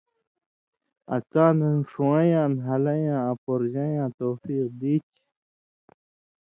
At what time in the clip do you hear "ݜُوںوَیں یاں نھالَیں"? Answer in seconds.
1.89-3.01